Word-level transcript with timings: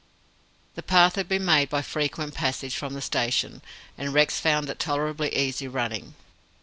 The 0.73 0.81
path 0.81 1.13
had 1.13 1.27
been 1.29 1.45
made 1.45 1.69
by 1.69 1.83
frequent 1.83 2.33
passage 2.33 2.75
from 2.75 2.95
the 2.95 3.03
station, 3.03 3.61
and 3.99 4.15
Rex 4.15 4.39
found 4.39 4.67
it 4.67 4.79
tolerably 4.79 5.29
easy 5.37 5.67
running. 5.67 6.15